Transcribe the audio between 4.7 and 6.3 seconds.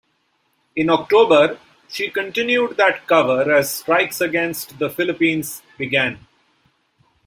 the Philippines began.